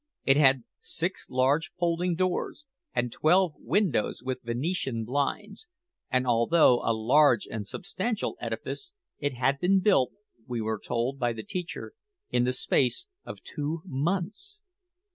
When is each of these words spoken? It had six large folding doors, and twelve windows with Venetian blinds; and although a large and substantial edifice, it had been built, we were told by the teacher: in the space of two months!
It 0.25 0.35
had 0.35 0.63
six 0.79 1.29
large 1.29 1.71
folding 1.77 2.15
doors, 2.15 2.65
and 2.95 3.11
twelve 3.11 3.53
windows 3.59 4.23
with 4.23 4.41
Venetian 4.41 5.05
blinds; 5.05 5.67
and 6.09 6.25
although 6.25 6.79
a 6.81 6.89
large 6.91 7.45
and 7.45 7.67
substantial 7.67 8.35
edifice, 8.41 8.93
it 9.19 9.35
had 9.35 9.59
been 9.59 9.79
built, 9.79 10.13
we 10.47 10.59
were 10.59 10.81
told 10.83 11.19
by 11.19 11.33
the 11.33 11.43
teacher: 11.43 11.93
in 12.31 12.45
the 12.45 12.51
space 12.53 13.05
of 13.25 13.43
two 13.43 13.83
months! 13.85 14.63